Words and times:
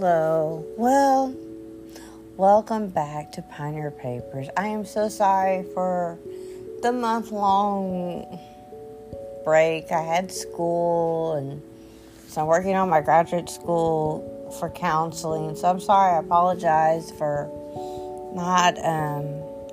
Hello. 0.00 0.64
Well, 0.76 1.34
welcome 2.36 2.86
back 2.86 3.32
to 3.32 3.42
Pioneer 3.42 3.90
Papers. 3.90 4.46
I 4.56 4.68
am 4.68 4.86
so 4.86 5.08
sorry 5.08 5.64
for 5.74 6.20
the 6.82 6.92
month 6.92 7.32
long 7.32 8.38
break. 9.42 9.90
I 9.90 10.00
had 10.00 10.30
school 10.30 11.32
and 11.32 11.60
so 12.28 12.42
I'm 12.42 12.46
working 12.46 12.76
on 12.76 12.88
my 12.88 13.00
graduate 13.00 13.50
school 13.50 14.54
for 14.60 14.70
counseling. 14.70 15.56
So 15.56 15.68
I'm 15.68 15.80
sorry. 15.80 16.14
I 16.14 16.20
apologize 16.20 17.10
for 17.10 17.50
not 18.36 18.78
um, 18.84 19.24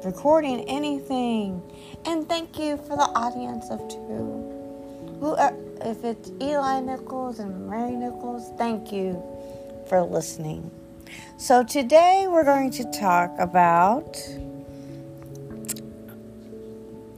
recording 0.04 0.62
anything. 0.68 1.62
And 2.08 2.28
thank 2.28 2.58
you 2.58 2.78
for 2.78 2.98
the 2.98 3.10
audience 3.14 3.70
of 3.70 3.78
two. 3.90 5.18
Who, 5.20 5.34
uh, 5.36 5.54
if 5.82 6.04
it's 6.04 6.32
Eli 6.42 6.80
Nichols 6.80 7.38
and 7.38 7.70
Mary 7.70 7.92
Nichols, 7.92 8.52
thank 8.58 8.92
you 8.92 9.22
for 9.88 10.02
listening. 10.04 10.72
So 11.38 11.64
today 11.64 12.28
we're 12.30 12.44
going 12.44 12.72
to 12.72 12.84
talk 12.92 13.32
about 13.40 14.18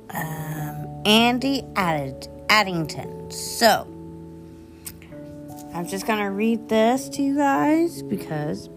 um, 0.09 1.01
Andy 1.05 1.63
Add- 1.75 2.27
Addington. 2.49 3.31
So 3.31 3.87
I'm 5.73 5.87
just 5.87 6.07
going 6.07 6.19
to 6.19 6.31
read 6.31 6.69
this 6.69 7.09
to 7.09 7.21
you 7.21 7.35
guys 7.37 8.01
because 8.03 8.69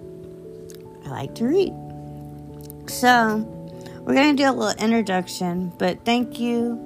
I 1.07 1.09
like 1.09 1.35
to 1.37 1.47
read. 1.47 1.73
So 2.91 3.39
we're 4.01 4.15
going 4.15 4.37
to 4.37 4.43
do 4.43 4.51
a 4.51 4.53
little 4.53 4.85
introduction, 4.85 5.73
but 5.79 6.05
thank 6.05 6.39
you 6.39 6.77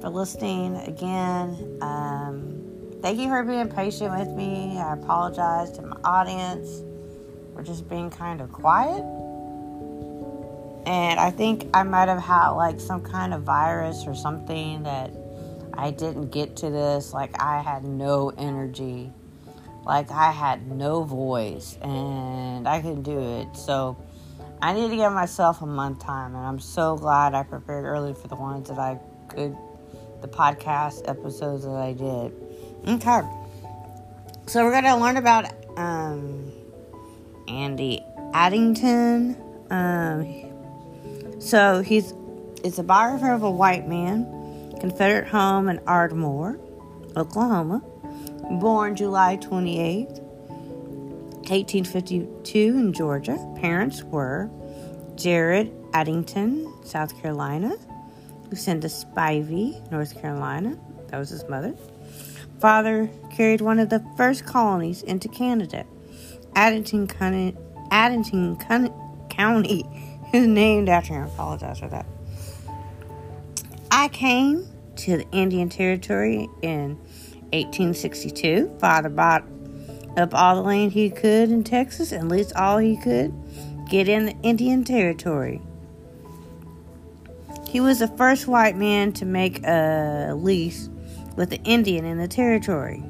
for 0.00 0.08
listening 0.08 0.76
again. 0.76 1.78
Um, 1.82 2.61
thank 3.02 3.18
you 3.18 3.28
for 3.28 3.42
being 3.42 3.68
patient 3.68 4.16
with 4.16 4.28
me. 4.28 4.78
I 4.78 4.94
apologize 4.94 5.72
to 5.72 5.82
my 5.82 5.96
audience 6.04 6.82
for 7.52 7.62
just 7.62 7.88
being 7.88 8.10
kind 8.10 8.40
of 8.40 8.52
quiet. 8.52 9.02
And 10.86 11.20
I 11.20 11.30
think 11.30 11.68
I 11.74 11.82
might 11.82 12.08
have 12.08 12.22
had 12.22 12.50
like 12.50 12.80
some 12.80 13.02
kind 13.02 13.34
of 13.34 13.42
virus 13.42 14.04
or 14.06 14.14
something 14.14 14.84
that 14.84 15.10
I 15.74 15.90
didn't 15.90 16.30
get 16.30 16.56
to 16.58 16.70
this. 16.70 17.12
Like 17.12 17.40
I 17.42 17.60
had 17.60 17.84
no 17.84 18.30
energy. 18.38 19.12
Like 19.84 20.12
I 20.12 20.30
had 20.30 20.70
no 20.70 21.02
voice 21.02 21.76
and 21.82 22.68
I 22.68 22.80
couldn't 22.80 23.02
do 23.02 23.18
it. 23.18 23.56
So 23.56 23.96
I 24.60 24.72
need 24.72 24.90
to 24.90 24.96
give 24.96 25.12
myself 25.12 25.60
a 25.60 25.66
month 25.66 26.00
time 26.00 26.36
and 26.36 26.46
I'm 26.46 26.60
so 26.60 26.96
glad 26.96 27.34
I 27.34 27.42
prepared 27.42 27.84
early 27.84 28.14
for 28.14 28.28
the 28.28 28.36
ones 28.36 28.68
that 28.68 28.78
I 28.78 28.98
could 29.28 29.56
the 30.20 30.28
podcast 30.28 31.08
episodes 31.08 31.64
that 31.64 31.74
I 31.74 31.92
did. 31.94 32.32
Okay. 32.86 33.20
So 34.46 34.64
we're 34.64 34.72
going 34.72 34.84
to 34.84 34.96
learn 34.96 35.16
about 35.16 35.46
um, 35.76 36.50
Andy 37.46 38.04
Addington. 38.34 39.36
Um, 39.70 41.40
so 41.40 41.80
he's 41.80 42.12
it's 42.64 42.78
a 42.78 42.82
biography 42.82 43.28
of 43.28 43.42
a 43.42 43.50
white 43.50 43.88
man, 43.88 44.24
Confederate 44.80 45.28
home 45.28 45.68
in 45.68 45.78
Ardmore, 45.86 46.58
Oklahoma, 47.16 47.82
born 48.60 48.96
July 48.96 49.36
28, 49.36 50.06
1852 50.08 52.58
in 52.58 52.92
Georgia. 52.92 53.38
Parents 53.60 54.02
were 54.04 54.50
Jared 55.16 55.72
Addington, 55.94 56.72
South 56.84 57.20
Carolina, 57.20 57.74
Lucinda 58.50 58.88
Spivey, 58.88 59.90
North 59.90 60.20
Carolina. 60.20 60.76
That 61.08 61.18
was 61.18 61.30
his 61.30 61.48
mother. 61.48 61.74
Father 62.62 63.10
carried 63.32 63.60
one 63.60 63.80
of 63.80 63.88
the 63.88 63.98
first 64.16 64.46
colonies 64.46 65.02
into 65.02 65.28
Canada. 65.28 65.84
Addington, 66.54 67.08
County, 67.08 67.56
Addington 67.90 68.56
County 69.28 69.84
is 70.32 70.46
named 70.46 70.88
after 70.88 71.12
him. 71.14 71.24
I 71.24 71.26
apologize 71.26 71.80
for 71.80 71.88
that. 71.88 72.06
I 73.90 74.06
came 74.06 74.68
to 74.94 75.16
the 75.16 75.28
Indian 75.32 75.70
Territory 75.70 76.48
in 76.62 76.98
1862. 77.50 78.76
Father 78.78 79.08
bought 79.08 79.42
up 80.16 80.32
all 80.32 80.54
the 80.54 80.62
land 80.62 80.92
he 80.92 81.10
could 81.10 81.50
in 81.50 81.64
Texas 81.64 82.12
and 82.12 82.28
leased 82.28 82.54
all 82.54 82.78
he 82.78 82.96
could 82.96 83.34
get 83.90 84.08
in 84.08 84.26
the 84.26 84.36
Indian 84.44 84.84
Territory. 84.84 85.60
He 87.66 87.80
was 87.80 87.98
the 87.98 88.08
first 88.08 88.46
white 88.46 88.76
man 88.76 89.10
to 89.14 89.24
make 89.24 89.64
a 89.64 90.34
lease 90.36 90.88
with 91.36 91.50
the 91.50 91.60
Indian 91.64 92.04
in 92.04 92.18
the 92.18 92.28
territory. 92.28 93.02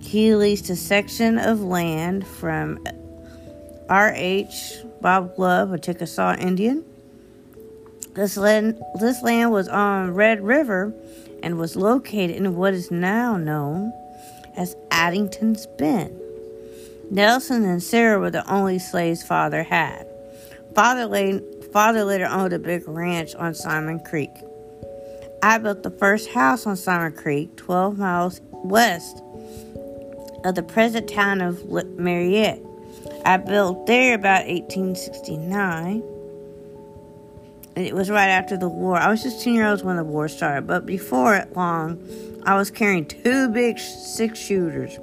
He 0.00 0.34
leased 0.34 0.70
a 0.70 0.76
section 0.76 1.38
of 1.38 1.60
land 1.60 2.26
from 2.26 2.84
R.H. 3.88 4.76
Bob 5.00 5.38
Love, 5.38 5.72
a 5.72 5.78
Chickasaw 5.78 6.36
Indian. 6.36 6.84
This 8.14 8.36
land, 8.36 8.82
this 9.00 9.22
land 9.22 9.50
was 9.50 9.68
on 9.68 10.14
Red 10.14 10.42
River 10.42 10.94
and 11.42 11.58
was 11.58 11.76
located 11.76 12.36
in 12.36 12.54
what 12.54 12.74
is 12.74 12.90
now 12.90 13.36
known 13.36 13.92
as 14.56 14.76
Addington's 14.90 15.66
Bend. 15.66 16.18
Nelson 17.10 17.64
and 17.64 17.82
Sarah 17.82 18.18
were 18.18 18.30
the 18.30 18.50
only 18.50 18.78
slaves 18.78 19.22
father 19.22 19.62
had. 19.62 20.06
Father 20.74 21.06
laid 21.06 21.42
father 21.72 22.04
later 22.04 22.26
owned 22.26 22.52
a 22.52 22.58
big 22.58 22.86
ranch 22.86 23.34
on 23.34 23.54
Simon 23.54 24.00
Creek. 24.00 24.30
I 25.44 25.58
built 25.58 25.82
the 25.82 25.90
first 25.90 26.30
house 26.30 26.66
on 26.66 26.74
Simon 26.74 27.12
Creek, 27.12 27.54
12 27.58 27.98
miles 27.98 28.40
west 28.50 29.22
of 30.42 30.54
the 30.54 30.62
present 30.62 31.06
town 31.06 31.42
of 31.42 31.62
Marietta. 31.98 32.62
I 33.26 33.36
built 33.36 33.86
there 33.86 34.14
about 34.14 34.46
1869. 34.46 36.02
It 37.76 37.94
was 37.94 38.08
right 38.08 38.28
after 38.28 38.56
the 38.56 38.70
war. 38.70 38.96
I 38.96 39.10
was 39.10 39.22
just 39.22 39.44
10 39.44 39.52
years 39.52 39.80
old 39.80 39.86
when 39.86 39.96
the 39.96 40.04
war 40.04 40.28
started, 40.28 40.66
but 40.66 40.86
before 40.86 41.36
it 41.36 41.54
long, 41.54 42.02
I 42.46 42.56
was 42.56 42.70
carrying 42.70 43.04
two 43.04 43.50
big 43.50 43.78
six 43.78 44.38
shooters. 44.38 44.98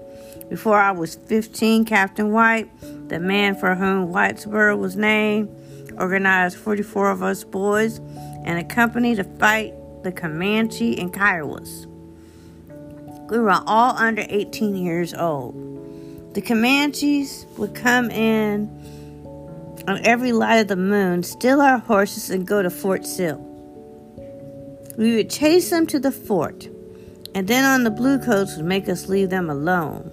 Before 0.49 0.79
I 0.79 0.89
was 0.89 1.17
15, 1.27 1.85
Captain 1.85 2.31
White, 2.31 2.67
the 3.09 3.19
man 3.19 3.53
for 3.55 3.75
whom 3.75 4.07
Whitesboro 4.07 4.75
was 4.75 4.95
named, 4.95 5.55
organized 5.99 6.57
44 6.57 7.11
of 7.11 7.21
us 7.21 7.43
boys 7.43 7.99
and 8.43 8.57
a 8.57 8.63
company 8.63 9.13
to 9.13 9.23
fight 9.23 9.75
the 10.03 10.11
Comanche 10.11 10.97
and 10.99 11.13
Kiowas. 11.13 11.87
We 13.29 13.39
were 13.39 13.61
all 13.65 13.95
under 13.97 14.25
18 14.27 14.75
years 14.75 15.13
old. 15.13 16.33
The 16.33 16.41
Comanches 16.41 17.45
would 17.57 17.75
come 17.75 18.09
in 18.11 18.69
on 19.87 20.05
every 20.05 20.31
light 20.31 20.57
of 20.57 20.67
the 20.67 20.75
moon, 20.75 21.23
steal 21.23 21.61
our 21.61 21.77
horses, 21.77 22.29
and 22.29 22.45
go 22.45 22.61
to 22.61 22.69
Fort 22.69 23.05
Sill. 23.05 23.39
We 24.97 25.15
would 25.15 25.29
chase 25.29 25.69
them 25.69 25.87
to 25.87 25.99
the 25.99 26.11
fort, 26.11 26.67
and 27.33 27.47
then 27.47 27.63
on 27.63 27.83
the 27.83 27.89
bluecoats 27.89 28.57
would 28.57 28.65
make 28.65 28.89
us 28.89 29.07
leave 29.07 29.29
them 29.29 29.49
alone. 29.49 30.11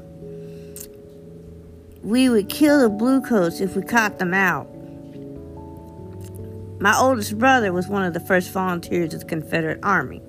We 2.02 2.28
would 2.28 2.48
kill 2.48 2.80
the 2.80 2.88
bluecoats 2.88 3.60
if 3.60 3.74
we 3.76 3.82
caught 3.82 4.18
them 4.18 4.32
out. 4.32 4.68
My 6.80 6.96
oldest 6.96 7.36
brother 7.38 7.72
was 7.72 7.88
one 7.88 8.04
of 8.04 8.14
the 8.14 8.20
first 8.20 8.52
volunteers 8.52 9.12
of 9.12 9.20
the 9.20 9.26
Confederate 9.26 9.80
Army. 9.82 10.22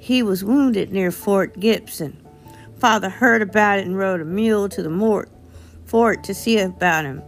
He 0.00 0.22
was 0.22 0.44
wounded 0.44 0.92
near 0.92 1.12
Fort 1.12 1.60
Gibson. 1.60 2.20
Father 2.78 3.08
heard 3.08 3.40
about 3.40 3.78
it 3.78 3.86
and 3.86 3.96
rode 3.96 4.20
a 4.20 4.24
mule 4.24 4.68
to 4.68 4.82
the 4.82 4.90
mort, 4.90 5.30
fort 5.84 6.24
to 6.24 6.34
see 6.34 6.58
about 6.58 7.04
him. 7.04 7.22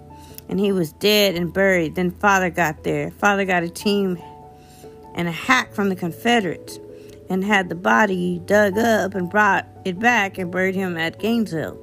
And 0.49 0.59
he 0.59 0.73
was 0.73 0.93
dead 0.95 1.37
and 1.37 1.53
buried. 1.53 1.95
Then 1.95 2.11
Father 2.11 2.51
got 2.51 2.83
there. 2.83 3.13
Father 3.13 3.45
got 3.45 3.63
a 3.63 3.69
team 3.69 4.19
and 5.15 5.29
a 5.29 5.33
hack 5.33 5.73
from 5.73 5.89
the 5.89 5.97
Confederates 5.97 6.81
and 7.31 7.45
had 7.45 7.69
the 7.69 7.75
body 7.77 8.41
dug 8.45 8.77
up 8.77 9.15
and 9.15 9.31
brought 9.31 9.67
it 9.85 10.01
back 10.01 10.37
and 10.37 10.51
buried 10.51 10.75
him 10.75 10.97
at 10.97 11.21
Gainesville. 11.21 11.79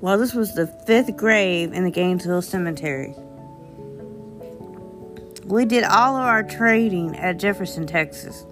Well, 0.00 0.18
this 0.18 0.34
was 0.34 0.54
the 0.54 0.66
fifth 0.86 1.16
grave 1.16 1.72
in 1.72 1.84
the 1.84 1.90
Gainesville 1.90 2.42
Cemetery. 2.42 3.14
We 5.52 5.66
did 5.66 5.84
all 5.84 6.16
of 6.16 6.22
our 6.22 6.42
trading 6.42 7.14
at 7.16 7.38
Jefferson, 7.38 7.86
Texas. 7.86 8.46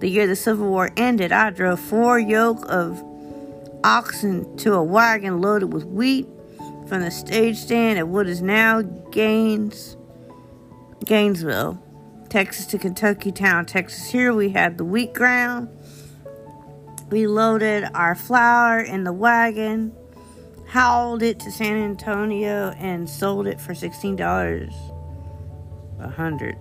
The 0.00 0.08
year 0.08 0.26
the 0.26 0.34
Civil 0.34 0.68
War 0.68 0.90
ended, 0.96 1.30
I 1.30 1.50
drove 1.50 1.78
four 1.78 2.18
yoke 2.18 2.64
of 2.68 3.00
oxen 3.84 4.56
to 4.56 4.74
a 4.74 4.82
wagon 4.82 5.40
loaded 5.40 5.72
with 5.72 5.84
wheat 5.84 6.26
from 6.88 7.02
the 7.02 7.12
stage 7.12 7.58
stand 7.58 8.00
at 8.00 8.08
what 8.08 8.26
is 8.26 8.42
now 8.42 8.82
Gaines, 8.82 9.96
Gainesville, 11.04 11.80
Texas 12.28 12.66
to 12.66 12.78
Kentucky 12.78 13.30
Town, 13.30 13.64
Texas. 13.64 14.10
Here 14.10 14.34
we 14.34 14.50
had 14.50 14.78
the 14.78 14.84
wheat 14.84 15.14
ground. 15.14 15.68
We 17.08 17.28
loaded 17.28 17.88
our 17.94 18.16
flour 18.16 18.80
in 18.80 19.04
the 19.04 19.12
wagon, 19.12 19.94
hauled 20.66 21.22
it 21.22 21.38
to 21.38 21.52
San 21.52 21.76
Antonio, 21.76 22.70
and 22.78 23.08
sold 23.08 23.46
it 23.46 23.60
for 23.60 23.74
$16 23.74 24.18
a 26.02 26.08
hundred. 26.08 26.56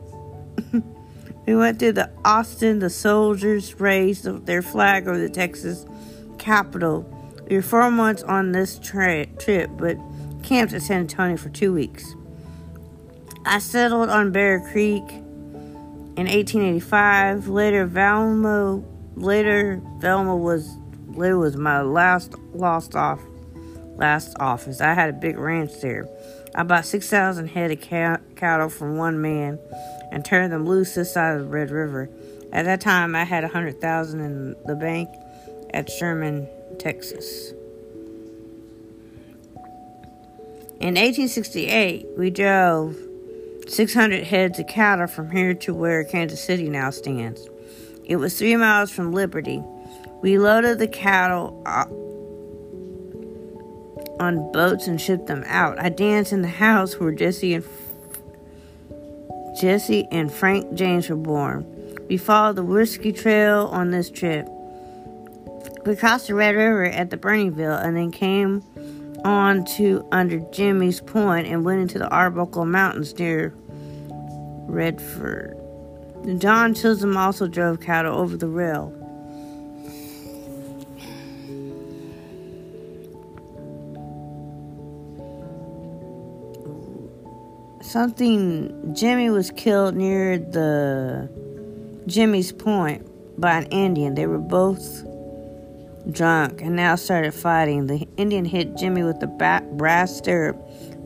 we 1.46 1.56
went 1.56 1.80
to 1.80 1.92
the 1.92 2.10
Austin. 2.24 2.80
The 2.80 2.90
soldiers 2.90 3.80
raised 3.80 4.46
their 4.46 4.62
flag 4.62 5.08
over 5.08 5.18
the 5.18 5.30
Texas 5.30 5.86
Capitol. 6.38 7.02
We 7.50 7.56
were 7.58 7.62
four 7.62 7.92
months 7.92 8.24
on 8.24 8.52
this 8.52 8.80
tra- 8.80 9.26
trip, 9.26 9.70
but 9.78 9.98
camped 10.44 10.74
at 10.74 10.82
San 10.82 11.02
Antonio 11.02 11.38
for 11.38 11.50
two 11.50 11.74
weeks. 11.74 12.16
I 13.46 13.60
settled 13.60 14.10
on 14.10 14.32
Bear 14.32 14.60
Creek 14.72 15.04
in 15.10 16.28
1885. 16.28 17.48
Later, 17.48 17.86
Velma, 17.86 18.82
later 19.16 19.82
Velma 20.00 20.36
was 20.36 20.78
was 21.14 21.58
my 21.58 21.82
last 21.82 22.36
lost 22.54 22.96
off 22.96 23.20
last 23.96 24.36
office. 24.40 24.82
I 24.82 24.94
had 24.94 25.10
a 25.10 25.14
big 25.14 25.38
ranch 25.38 25.72
there. 25.82 26.08
I 26.54 26.64
bought 26.64 26.86
6,000 26.86 27.48
head 27.48 27.72
of 27.72 27.82
cattle 28.36 28.70
from 28.70 28.98
one 28.98 29.22
man 29.22 29.60
and 30.12 30.26
turned 30.26 30.52
them 30.52 30.66
loose 30.66 30.96
this 30.96 31.14
side 31.14 31.38
of 31.38 31.44
the 31.44 31.48
Red 31.48 31.72
River. 31.72 32.10
At 32.52 32.66
that 32.66 32.82
time, 32.82 33.16
I 33.16 33.24
had 33.24 33.44
100,000 33.44 34.20
in 34.20 34.56
the 34.66 34.76
bank 34.76 35.10
at 35.74 35.90
Sherman, 35.90 36.48
Texas. 36.78 37.52
In 40.82 40.96
1868, 40.96 42.08
we 42.18 42.30
drove 42.30 42.98
600 43.68 44.26
heads 44.26 44.60
of 44.60 44.68
cattle 44.68 45.08
from 45.08 45.32
here 45.32 45.54
to 45.54 45.74
where 45.74 46.04
Kansas 46.04 46.44
City 46.44 46.68
now 46.68 46.90
stands. 46.90 47.48
It 48.04 48.18
was 48.18 48.38
three 48.38 48.58
miles 48.58 48.92
from 48.92 49.14
Liberty. 49.14 49.64
We 50.22 50.38
loaded 50.38 50.80
the 50.80 50.88
cattle 50.88 51.62
uh, 51.66 51.86
on 54.22 54.52
boats 54.52 54.88
and 54.88 55.02
shipped 55.02 55.26
them 55.26 55.44
out. 55.48 55.80
I 55.80 55.90
danced 55.90 56.32
in 56.32 56.44
the 56.44 56.48
house 56.48 57.00
where 57.00 57.12
Jesse 57.12 57.56
and 57.56 57.66
Jesse 59.60 60.08
and 60.12 60.32
Frank 60.32 60.74
James 60.76 61.10
were 61.10 61.16
born. 61.16 61.66
We 62.08 62.18
followed 62.18 62.56
the 62.56 62.64
Whiskey 62.64 63.12
Trail 63.12 63.68
on 63.72 63.92
this 63.92 64.10
trip. 64.10 64.48
We 65.86 65.96
crossed 65.96 66.28
the 66.28 66.36
Red 66.36 66.56
River 66.56 66.86
at 66.86 67.10
the 67.10 67.18
Burneyville 67.18 67.84
and 67.84 67.98
then 67.98 68.12
came 68.12 68.64
on 69.26 69.66
to 69.66 70.08
under 70.12 70.40
Jimmy's 70.52 71.02
Point 71.02 71.48
and 71.48 71.66
went 71.66 71.82
into 71.82 71.98
the 71.98 72.10
Arbuckle 72.10 72.66
Mountains 72.66 73.18
near 73.18 73.54
Redford. 74.68 75.58
John 76.38 76.76
Chisholm 76.76 77.18
also 77.18 77.48
drove 77.48 77.82
cattle 77.82 78.18
over 78.18 78.38
the 78.38 78.48
rail. 78.48 78.94
Something 87.92 88.96
Jimmy 88.96 89.30
was 89.30 89.52
killed 89.52 89.98
near 89.98 90.38
the 90.38 91.30
Jimmy's 92.08 92.54
Point 92.54 93.06
by 93.38 93.58
an 93.58 93.66
Indian. 93.66 94.16
They 94.16 94.28
were 94.28 94.38
both 94.38 95.04
drunk 96.10 96.62
and 96.62 96.78
now 96.78 96.96
started 96.96 97.34
fighting. 97.34 97.88
The 97.88 98.08
Indian 98.16 98.46
hit 98.46 98.78
Jimmy 98.78 99.04
with 99.04 99.22
a 99.22 99.28
brass 99.74 100.16
stirrup, 100.16 100.56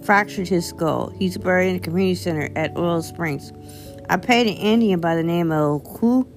fractured 0.04 0.48
his 0.48 0.68
skull. 0.68 1.10
He's 1.18 1.40
buried 1.40 1.70
in 1.70 1.74
the 1.78 1.80
community 1.80 2.14
center 2.14 2.52
at 2.56 2.78
Oil 2.78 3.02
Springs. 3.02 3.52
I 4.08 4.18
paid 4.18 4.46
an 4.46 4.54
Indian 4.54 5.00
by 5.00 5.16
the 5.16 5.24
name 5.24 5.52
of 5.52 5.84
Ku 5.86 6.28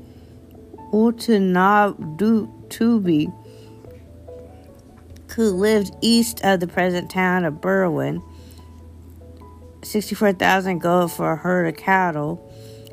Utanadutubi 0.94 3.34
who 5.36 5.50
lived 5.50 5.94
east 6.00 6.42
of 6.42 6.60
the 6.60 6.66
present 6.66 7.10
town 7.10 7.44
of 7.44 7.60
Berwyn 7.60 8.22
64,000 9.82 10.78
gold 10.78 11.12
for 11.12 11.32
a 11.32 11.36
herd 11.36 11.66
of 11.66 11.76
cattle. 11.76 12.44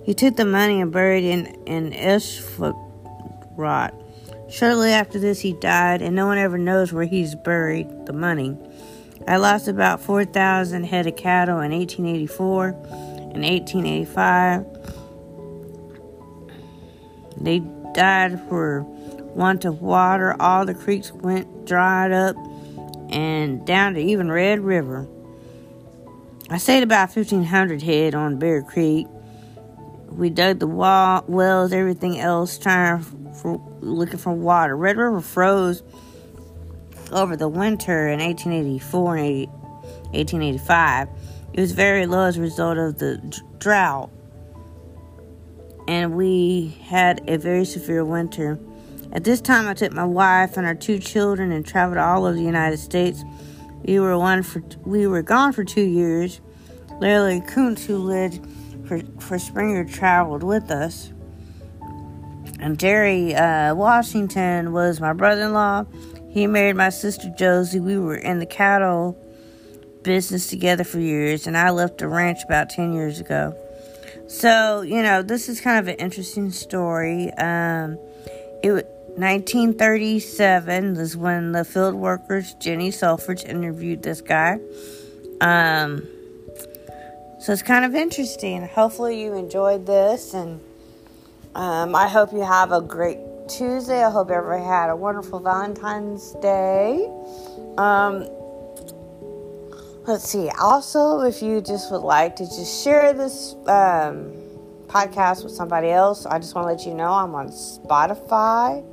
He 0.03 0.13
took 0.13 0.35
the 0.35 0.45
money 0.45 0.81
and 0.81 0.91
buried 0.91 1.23
it 1.23 1.29
in 1.29 1.45
in 1.65 1.91
Ishfrot. 1.91 2.81
Shortly 4.49 4.91
after 4.91 5.17
this, 5.17 5.39
he 5.39 5.53
died, 5.53 6.01
and 6.03 6.15
no 6.15 6.27
one 6.27 6.37
ever 6.37 6.57
knows 6.57 6.93
where 6.93 7.05
he's 7.05 7.33
buried 7.33 8.05
the 8.05 8.13
money. 8.13 8.55
I 9.27 9.37
lost 9.37 9.67
about 9.67 10.01
4,000 10.01 10.83
head 10.83 11.07
of 11.07 11.15
cattle 11.15 11.59
in 11.61 11.71
1884 11.71 12.67
and 12.67 13.43
1885. 13.43 14.65
They 17.41 17.59
died 17.93 18.39
for 18.47 18.81
want 19.35 19.65
of 19.65 19.81
water. 19.81 20.35
All 20.39 20.65
the 20.65 20.75
creeks 20.75 21.11
went 21.11 21.65
dried 21.65 22.11
up 22.11 22.35
and 23.09 23.65
down 23.65 23.95
to 23.95 23.99
even 23.99 24.31
Red 24.31 24.59
River. 24.59 25.07
I 26.47 26.57
stayed 26.57 26.83
about 26.83 27.15
1,500 27.15 27.81
head 27.81 28.13
on 28.13 28.37
Bear 28.37 28.61
Creek. 28.61 29.07
We 30.09 30.29
dug 30.29 30.59
the 30.59 30.67
wall, 30.67 31.25
wells, 31.27 31.73
everything 31.73 32.19
else, 32.19 32.59
trying 32.59 33.01
for 33.01 33.59
looking 33.79 34.19
for 34.19 34.31
water. 34.31 34.77
Red 34.77 34.95
River 34.95 35.21
froze 35.21 35.81
over 37.11 37.35
the 37.35 37.49
winter 37.49 38.09
in 38.09 38.19
1884 38.19 39.15
and 39.15 39.25
80, 39.25 39.45
1885. 39.47 41.07
It 41.53 41.61
was 41.61 41.71
very 41.71 42.05
low 42.05 42.25
as 42.25 42.37
a 42.37 42.41
result 42.41 42.77
of 42.77 42.99
the 42.99 43.17
drought, 43.57 44.11
and 45.87 46.15
we 46.15 46.77
had 46.83 47.27
a 47.27 47.39
very 47.39 47.65
severe 47.65 48.05
winter. 48.05 48.59
At 49.11 49.23
this 49.23 49.41
time, 49.41 49.67
I 49.67 49.73
took 49.73 49.93
my 49.93 50.05
wife 50.05 50.57
and 50.57 50.67
our 50.67 50.75
two 50.75 50.99
children 50.99 51.51
and 51.51 51.65
traveled 51.65 51.97
all 51.97 52.25
over 52.25 52.35
the 52.35 52.43
United 52.43 52.77
States. 52.77 53.23
We 53.85 53.99
were 53.99 54.17
one 54.17 54.41
for 54.41 54.63
we 54.83 55.05
were 55.05 55.21
gone 55.21 55.53
for 55.53 55.63
two 55.63 55.83
years. 55.83 56.41
Larry 56.99 57.41
Kuntz, 57.41 57.85
who 57.85 57.97
lived 57.97 58.45
for, 58.87 59.01
for 59.19 59.37
Springer, 59.37 59.85
traveled 59.85 60.43
with 60.43 60.71
us. 60.71 61.11
And 62.59 62.79
Jerry 62.79 63.35
uh, 63.35 63.75
Washington 63.75 64.71
was 64.71 64.99
my 64.99 65.13
brother-in-law. 65.13 65.85
He 66.29 66.47
married 66.47 66.77
my 66.77 66.89
sister 66.89 67.31
Josie. 67.37 67.79
We 67.79 67.97
were 67.97 68.15
in 68.15 68.39
the 68.39 68.45
cattle 68.45 69.21
business 70.03 70.47
together 70.47 70.83
for 70.83 70.99
years, 70.99 71.45
and 71.45 71.57
I 71.57 71.69
left 71.69 71.99
the 71.99 72.07
ranch 72.07 72.39
about 72.43 72.69
ten 72.69 72.93
years 72.93 73.19
ago. 73.19 73.55
So 74.27 74.81
you 74.81 75.03
know, 75.03 75.21
this 75.21 75.47
is 75.47 75.61
kind 75.61 75.77
of 75.77 75.87
an 75.87 75.95
interesting 75.95 76.49
story. 76.49 77.31
Um, 77.33 77.99
it 78.63 78.87
1937 79.17 80.97
is 80.97 81.15
when 81.15 81.53
the 81.53 81.63
field 81.63 81.95
workers 81.95 82.53
Jenny 82.55 82.91
Selfridge 82.91 83.45
interviewed 83.45 84.03
this 84.03 84.19
guy. 84.19 84.59
Um, 85.39 86.05
so 87.39 87.53
it's 87.53 87.61
kind 87.61 87.85
of 87.85 87.95
interesting. 87.95 88.67
Hopefully 88.67 89.21
you 89.21 89.33
enjoyed 89.33 89.85
this, 89.85 90.33
and 90.33 90.59
um, 91.55 91.95
I 91.95 92.09
hope 92.09 92.33
you 92.33 92.41
have 92.41 92.73
a 92.73 92.81
great 92.81 93.19
Tuesday. 93.47 94.03
I 94.03 94.09
hope 94.09 94.29
everybody 94.29 94.65
had 94.65 94.89
a 94.89 94.97
wonderful 94.97 95.39
Valentine's 95.39 96.33
Day. 96.41 97.09
Um, 97.77 98.27
let's 100.07 100.27
see. 100.27 100.49
Also, 100.59 101.21
if 101.21 101.41
you 101.41 101.61
just 101.61 101.89
would 101.89 102.01
like 102.01 102.35
to 102.35 102.43
just 102.43 102.83
share 102.83 103.13
this 103.13 103.53
um, 103.67 104.33
podcast 104.87 105.45
with 105.45 105.53
somebody 105.53 105.87
else, 105.87 106.25
I 106.25 106.37
just 106.37 106.53
want 106.53 106.67
to 106.67 106.73
let 106.73 106.85
you 106.85 106.93
know 106.93 107.13
I'm 107.13 107.33
on 107.33 107.47
Spotify 107.47 108.83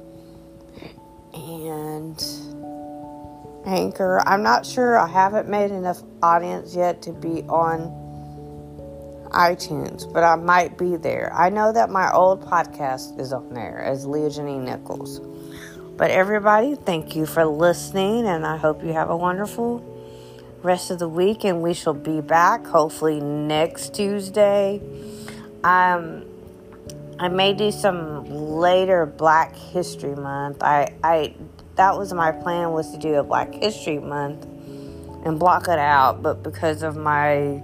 and 1.34 2.22
Anchor. 3.66 4.20
I'm 4.26 4.42
not 4.42 4.66
sure. 4.66 4.98
I 4.98 5.06
haven't 5.06 5.48
made 5.48 5.70
enough 5.70 6.02
audience 6.22 6.74
yet 6.74 7.02
to 7.02 7.12
be 7.12 7.42
on 7.42 7.98
iTunes, 9.30 10.12
but 10.12 10.24
I 10.24 10.36
might 10.36 10.76
be 10.76 10.96
there. 10.96 11.32
I 11.34 11.48
know 11.48 11.72
that 11.72 11.90
my 11.90 12.12
old 12.12 12.42
podcast 12.42 13.18
is 13.18 13.32
on 13.32 13.54
there 13.54 13.78
as 13.78 14.06
Leah 14.06 14.28
Janine 14.28 14.64
Nichols. 14.64 15.20
But 15.96 16.10
everybody, 16.10 16.74
thank 16.74 17.14
you 17.14 17.26
for 17.26 17.44
listening, 17.44 18.26
and 18.26 18.46
I 18.46 18.56
hope 18.56 18.82
you 18.82 18.92
have 18.92 19.10
a 19.10 19.16
wonderful 19.16 19.88
rest 20.62 20.90
of 20.90 20.98
the 20.98 21.08
week. 21.08 21.44
And 21.44 21.62
we 21.62 21.74
shall 21.74 21.94
be 21.94 22.20
back 22.20 22.66
hopefully 22.66 23.20
next 23.20 23.94
Tuesday. 23.94 24.80
Um, 25.62 26.24
I 27.18 27.28
may 27.28 27.52
do 27.52 27.70
some 27.70 28.24
later 28.24 29.06
Black 29.06 29.54
History 29.54 30.14
Month. 30.14 30.62
I, 30.62 30.94
I 31.04 31.34
that 31.76 31.96
was 31.96 32.12
my 32.12 32.32
plan 32.32 32.72
was 32.72 32.90
to 32.92 32.98
do 32.98 33.14
a 33.14 33.22
Black 33.22 33.54
History 33.54 33.98
Month 33.98 34.44
and 35.24 35.38
block 35.38 35.68
it 35.68 35.78
out, 35.78 36.22
but 36.22 36.42
because 36.42 36.82
of 36.82 36.96
my 36.96 37.62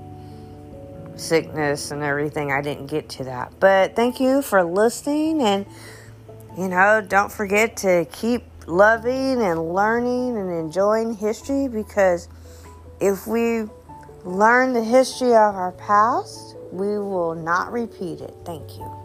sickness 1.17 1.91
and 1.91 2.03
everything, 2.03 2.53
I 2.53 2.63
didn't 2.63 2.87
get 2.87 3.09
to 3.11 3.25
that. 3.25 3.53
But 3.59 3.97
thank 3.97 4.21
you 4.21 4.43
for 4.43 4.63
listening, 4.63 5.43
and 5.43 5.67
you 6.57 6.69
know, 6.69 7.05
don't 7.07 7.33
forget 7.33 7.77
to 7.79 8.07
keep 8.13 8.45
loving 8.67 9.43
and 9.43 9.75
learning 9.75 10.37
and 10.37 10.51
enjoying 10.51 11.15
history 11.15 11.69
because 11.69 12.29
if 13.01 13.27
we 13.27 13.65
learn 14.25 14.73
the 14.73 14.85
history 14.85 15.29
of 15.29 15.55
our 15.55 15.73
past, 15.73 16.57
we 16.71 16.99
will 16.99 17.35
not 17.35 17.73
repeat 17.73 18.21
it. 18.21 18.35
Thank 18.45 18.77
you. 18.77 18.98